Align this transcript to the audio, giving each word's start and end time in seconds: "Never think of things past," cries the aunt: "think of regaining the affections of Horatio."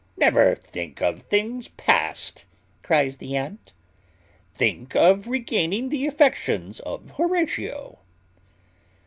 "Never 0.17 0.55
think 0.55 0.99
of 1.03 1.19
things 1.21 1.67
past," 1.67 2.45
cries 2.81 3.17
the 3.17 3.37
aunt: 3.37 3.71
"think 4.51 4.95
of 4.95 5.27
regaining 5.27 5.89
the 5.89 6.07
affections 6.07 6.79
of 6.79 7.11
Horatio." 7.17 7.99